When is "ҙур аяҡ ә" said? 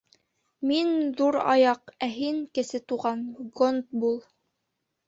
1.19-2.09